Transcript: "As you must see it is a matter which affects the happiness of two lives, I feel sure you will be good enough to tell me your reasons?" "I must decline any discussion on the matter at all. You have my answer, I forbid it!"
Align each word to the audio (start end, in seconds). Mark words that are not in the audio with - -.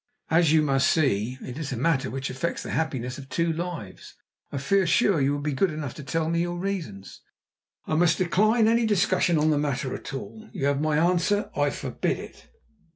"As 0.31 0.51
you 0.51 0.63
must 0.63 0.89
see 0.89 1.37
it 1.43 1.59
is 1.59 1.71
a 1.71 1.77
matter 1.77 2.09
which 2.09 2.31
affects 2.31 2.63
the 2.63 2.71
happiness 2.71 3.19
of 3.19 3.29
two 3.29 3.53
lives, 3.53 4.15
I 4.51 4.57
feel 4.57 4.87
sure 4.87 5.21
you 5.21 5.31
will 5.33 5.41
be 5.41 5.53
good 5.53 5.69
enough 5.69 5.93
to 5.93 6.03
tell 6.03 6.27
me 6.27 6.41
your 6.41 6.57
reasons?" 6.57 7.21
"I 7.85 7.93
must 7.93 8.17
decline 8.17 8.67
any 8.67 8.87
discussion 8.87 9.37
on 9.37 9.51
the 9.51 9.59
matter 9.59 9.93
at 9.93 10.11
all. 10.11 10.49
You 10.53 10.65
have 10.65 10.81
my 10.81 10.97
answer, 10.97 11.51
I 11.55 11.69
forbid 11.69 12.17
it!" 12.17 12.49